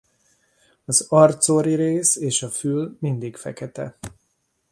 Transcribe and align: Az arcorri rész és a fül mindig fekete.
Az 0.85 1.05
arcorri 1.09 1.75
rész 1.75 2.15
és 2.15 2.41
a 2.43 2.49
fül 2.49 2.97
mindig 2.99 3.35
fekete. 3.37 3.97